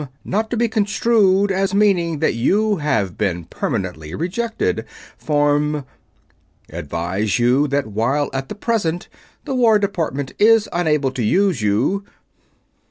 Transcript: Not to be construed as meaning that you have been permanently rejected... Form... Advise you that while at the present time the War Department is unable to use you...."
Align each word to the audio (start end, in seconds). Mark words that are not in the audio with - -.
Not 0.25 0.49
to 0.49 0.57
be 0.57 0.67
construed 0.67 1.51
as 1.51 1.75
meaning 1.75 2.17
that 2.21 2.33
you 2.33 2.77
have 2.77 3.19
been 3.19 3.45
permanently 3.45 4.15
rejected... 4.15 4.83
Form... 5.15 5.85
Advise 6.71 7.37
you 7.37 7.67
that 7.67 7.85
while 7.85 8.31
at 8.33 8.49
the 8.49 8.55
present 8.55 9.01
time 9.11 9.19
the 9.45 9.53
War 9.53 9.77
Department 9.77 10.33
is 10.39 10.67
unable 10.73 11.11
to 11.11 11.21
use 11.23 11.61
you...." 11.61 12.03